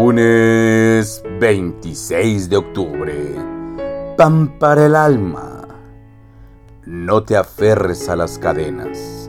Lunes 0.00 1.24
26 1.40 2.48
de 2.48 2.56
octubre. 2.56 3.34
Pan 4.16 4.56
para 4.60 4.86
el 4.86 4.94
alma. 4.94 5.66
No 6.86 7.24
te 7.24 7.36
aferres 7.36 8.08
a 8.08 8.14
las 8.14 8.38
cadenas. 8.38 9.28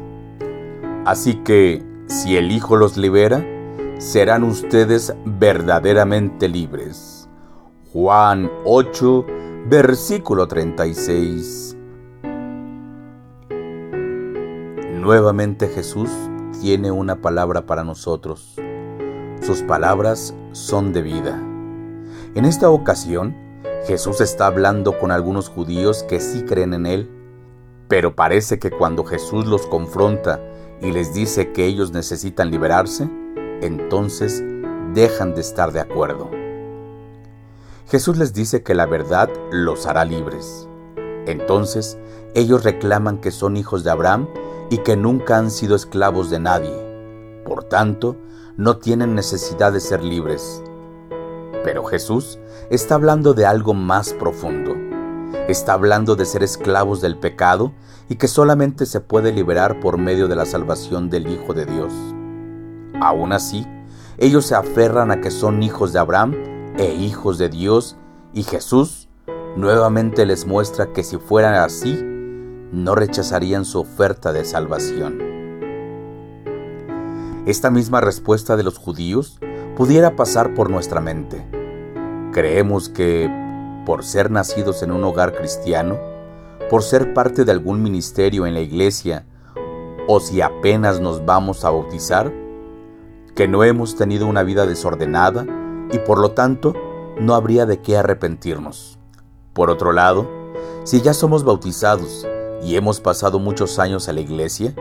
Así 1.06 1.38
que, 1.38 1.84
si 2.06 2.38
el 2.38 2.52
Hijo 2.52 2.76
los 2.76 2.98
libera, 2.98 3.44
serán 3.98 4.44
ustedes 4.44 5.12
verdaderamente 5.26 6.48
libres. 6.48 7.28
Juan 7.92 8.52
8, 8.64 9.26
versículo 9.66 10.48
36. 10.48 11.76
Nuevamente 15.02 15.68
Jesús 15.68 16.12
tiene 16.62 16.92
una 16.92 17.16
palabra 17.16 17.66
para 17.66 17.84
nosotros 17.84 18.59
sus 19.50 19.64
palabras 19.64 20.36
son 20.52 20.94
de 20.94 21.02
vida. 21.02 21.36
En 22.36 22.46
esta 22.46 22.70
ocasión, 22.70 23.36
Jesús 23.88 24.22
está 24.22 24.46
hablando 24.46 25.00
con 25.00 25.10
algunos 25.10 25.50
judíos 25.50 26.04
que 26.04 26.20
sí 26.20 26.44
creen 26.44 26.76
en 26.76 26.86
Él, 26.86 27.10
pero 27.88 28.16
parece 28.16 28.60
que 28.60 28.70
cuando 28.70 29.04
Jesús 29.04 29.48
los 29.48 29.66
confronta 29.66 30.40
y 30.84 30.92
les 30.92 31.16
dice 31.16 31.52
que 31.52 31.66
ellos 31.66 31.92
necesitan 31.94 32.52
liberarse, 32.52 33.10
entonces 33.64 34.44
dejan 34.94 35.34
de 35.34 35.42
estar 35.42 35.72
de 35.72 35.80
acuerdo. 35.80 36.30
Jesús 37.88 38.20
les 38.20 38.34
dice 38.34 38.62
que 38.62 38.76
la 38.76 38.86
verdad 38.86 39.32
los 39.52 39.88
hará 39.88 40.06
libres. 40.06 40.70
Entonces 41.26 41.98
ellos 42.36 42.64
reclaman 42.64 43.20
que 43.20 43.32
son 43.32 43.58
hijos 43.58 43.84
de 43.84 43.90
Abraham 43.90 44.28
y 44.70 44.78
que 44.78 44.96
nunca 44.96 45.40
han 45.40 45.50
sido 45.50 45.76
esclavos 45.76 46.30
de 46.30 46.40
nadie. 46.40 47.42
Por 47.46 47.64
tanto, 47.64 48.16
no 48.60 48.76
tienen 48.76 49.16
necesidad 49.16 49.72
de 49.72 49.80
ser 49.80 50.04
libres. 50.04 50.62
Pero 51.64 51.86
Jesús 51.86 52.40
está 52.70 52.96
hablando 52.96 53.34
de 53.34 53.46
algo 53.46 53.74
más 53.74 54.12
profundo. 54.12 54.76
Está 55.48 55.72
hablando 55.72 56.18
de 56.18 56.26
ser 56.26 56.44
esclavos 56.44 57.00
del 57.00 57.18
pecado 57.18 57.72
y 58.10 58.18
que 58.18 58.28
solamente 58.28 58.86
se 58.86 59.00
puede 59.00 59.32
liberar 59.32 59.80
por 59.80 59.98
medio 59.98 60.28
de 60.28 60.36
la 60.36 60.46
salvación 60.46 61.10
del 61.10 61.30
Hijo 61.30 61.54
de 61.54 61.68
Dios. 61.68 61.94
Aún 63.00 63.32
así, 63.32 63.66
ellos 64.18 64.46
se 64.48 64.56
aferran 64.56 65.10
a 65.12 65.22
que 65.22 65.32
son 65.32 65.64
hijos 65.64 65.94
de 65.94 66.00
Abraham 66.00 66.36
e 66.78 66.94
hijos 66.96 67.38
de 67.38 67.48
Dios 67.48 67.96
y 68.34 68.44
Jesús 68.44 69.08
nuevamente 69.56 70.26
les 70.26 70.46
muestra 70.46 70.92
que 70.92 71.06
si 71.06 71.16
fueran 71.16 71.54
así, 71.54 71.98
no 72.74 72.94
rechazarían 72.94 73.64
su 73.64 73.80
oferta 73.80 74.34
de 74.34 74.44
salvación. 74.44 75.29
Esta 77.50 77.72
misma 77.72 78.00
respuesta 78.00 78.58
de 78.58 78.62
los 78.62 78.78
judíos 78.78 79.40
pudiera 79.76 80.16
pasar 80.16 80.54
por 80.54 80.70
nuestra 80.70 81.02
mente. 81.02 81.44
Creemos 82.32 82.90
que, 82.90 83.28
por 83.88 84.04
ser 84.04 84.30
nacidos 84.30 84.84
en 84.84 84.92
un 84.92 85.04
hogar 85.04 85.34
cristiano, 85.34 85.98
por 86.70 86.84
ser 86.84 87.16
parte 87.16 87.46
de 87.46 87.52
algún 87.52 87.82
ministerio 87.82 88.46
en 88.46 88.54
la 88.54 88.60
iglesia, 88.60 89.26
o 90.08 90.20
si 90.20 90.42
apenas 90.42 91.00
nos 91.00 91.26
vamos 91.26 91.66
a 91.66 91.72
bautizar, 91.72 92.32
que 93.36 93.48
no 93.48 93.64
hemos 93.64 93.96
tenido 93.96 94.28
una 94.28 94.44
vida 94.44 94.68
desordenada 94.68 95.48
y 95.92 95.98
por 95.98 96.20
lo 96.20 96.34
tanto 96.34 96.76
no 97.20 97.34
habría 97.34 97.66
de 97.66 97.82
qué 97.82 97.98
arrepentirnos. 97.98 99.00
Por 99.54 99.72
otro 99.72 99.92
lado, 99.92 100.30
si 100.84 101.02
ya 101.02 101.16
somos 101.16 101.44
bautizados 101.44 102.28
y 102.62 102.76
hemos 102.76 103.02
pasado 103.02 103.40
muchos 103.40 103.80
años 103.80 104.08
a 104.08 104.14
la 104.14 104.20
iglesia, 104.20 104.76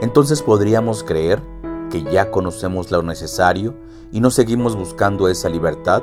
entonces 0.00 0.40
podríamos 0.40 1.04
creer 1.04 1.52
que 1.94 2.02
ya 2.02 2.32
conocemos 2.32 2.90
lo 2.90 3.04
necesario 3.04 3.72
y 4.10 4.18
no 4.18 4.32
seguimos 4.32 4.74
buscando 4.74 5.28
esa 5.28 5.48
libertad 5.48 6.02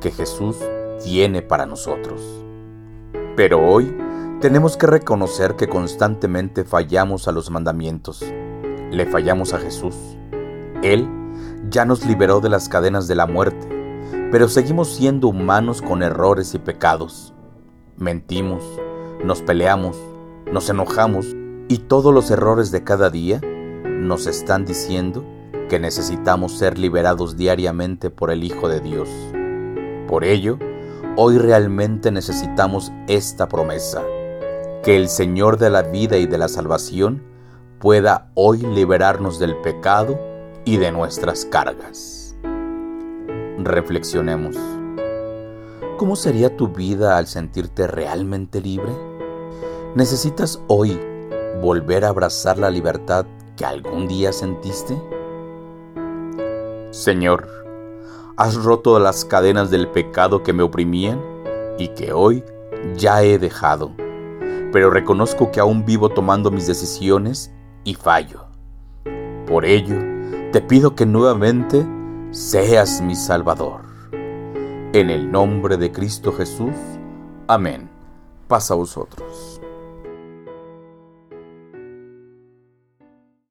que 0.00 0.12
Jesús 0.12 0.56
tiene 1.02 1.42
para 1.42 1.66
nosotros. 1.66 2.22
Pero 3.34 3.58
hoy 3.60 3.92
tenemos 4.40 4.76
que 4.76 4.86
reconocer 4.86 5.56
que 5.56 5.66
constantemente 5.66 6.62
fallamos 6.62 7.26
a 7.26 7.32
los 7.32 7.50
mandamientos. 7.50 8.24
Le 8.92 9.04
fallamos 9.04 9.52
a 9.52 9.58
Jesús. 9.58 9.96
Él 10.80 11.08
ya 11.68 11.84
nos 11.84 12.06
liberó 12.06 12.38
de 12.38 12.48
las 12.48 12.68
cadenas 12.68 13.08
de 13.08 13.16
la 13.16 13.26
muerte, 13.26 13.68
pero 14.30 14.46
seguimos 14.46 14.94
siendo 14.94 15.26
humanos 15.26 15.82
con 15.82 16.04
errores 16.04 16.54
y 16.54 16.60
pecados. 16.60 17.34
Mentimos, 17.96 18.62
nos 19.24 19.42
peleamos, 19.42 19.98
nos 20.52 20.70
enojamos 20.70 21.34
y 21.66 21.78
todos 21.78 22.14
los 22.14 22.30
errores 22.30 22.70
de 22.70 22.84
cada 22.84 23.10
día 23.10 23.40
nos 23.84 24.28
están 24.28 24.64
diciendo 24.64 25.24
que 25.72 25.80
necesitamos 25.80 26.58
ser 26.58 26.78
liberados 26.78 27.38
diariamente 27.38 28.10
por 28.10 28.30
el 28.30 28.44
Hijo 28.44 28.68
de 28.68 28.80
Dios. 28.80 29.08
Por 30.06 30.22
ello, 30.22 30.58
hoy 31.16 31.38
realmente 31.38 32.10
necesitamos 32.10 32.92
esta 33.08 33.48
promesa, 33.48 34.02
que 34.82 34.96
el 34.96 35.08
Señor 35.08 35.56
de 35.56 35.70
la 35.70 35.80
vida 35.80 36.18
y 36.18 36.26
de 36.26 36.36
la 36.36 36.48
salvación 36.48 37.22
pueda 37.78 38.30
hoy 38.34 38.58
liberarnos 38.58 39.38
del 39.38 39.56
pecado 39.62 40.20
y 40.66 40.76
de 40.76 40.92
nuestras 40.92 41.46
cargas. 41.46 42.36
Reflexionemos. 43.56 44.58
¿Cómo 45.96 46.16
sería 46.16 46.54
tu 46.54 46.68
vida 46.68 47.16
al 47.16 47.26
sentirte 47.26 47.86
realmente 47.86 48.60
libre? 48.60 48.92
¿Necesitas 49.94 50.60
hoy 50.66 51.00
volver 51.62 52.04
a 52.04 52.08
abrazar 52.10 52.58
la 52.58 52.68
libertad 52.68 53.24
que 53.56 53.64
algún 53.64 54.06
día 54.06 54.34
sentiste? 54.34 55.00
Señor, 56.92 57.48
has 58.36 58.54
roto 58.54 58.98
las 58.98 59.24
cadenas 59.24 59.70
del 59.70 59.88
pecado 59.88 60.42
que 60.42 60.52
me 60.52 60.62
oprimían 60.62 61.18
y 61.78 61.88
que 61.88 62.12
hoy 62.12 62.44
ya 62.94 63.22
he 63.22 63.38
dejado, 63.38 63.92
pero 64.72 64.90
reconozco 64.90 65.50
que 65.50 65.58
aún 65.58 65.86
vivo 65.86 66.10
tomando 66.10 66.50
mis 66.50 66.66
decisiones 66.66 67.50
y 67.84 67.94
fallo. 67.94 68.44
Por 69.46 69.64
ello, 69.64 69.96
te 70.52 70.60
pido 70.60 70.94
que 70.94 71.06
nuevamente 71.06 71.82
seas 72.30 73.00
mi 73.00 73.14
Salvador. 73.14 73.80
En 74.92 75.08
el 75.08 75.32
nombre 75.32 75.78
de 75.78 75.90
Cristo 75.92 76.30
Jesús. 76.30 76.74
Amén. 77.48 77.88
Pasa 78.48 78.74
a 78.74 78.76
vosotros. 78.76 79.51